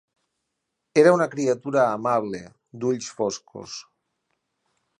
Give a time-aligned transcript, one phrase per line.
[1.01, 2.41] Era una criatura amable,
[2.85, 3.77] d'ulls foscos